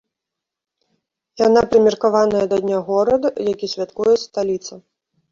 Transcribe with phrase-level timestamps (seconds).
[1.41, 4.73] Яна прымеркаваная да дня горада, які святкуе сталіца.